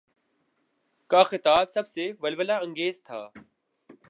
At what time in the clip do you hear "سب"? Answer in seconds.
1.71-1.87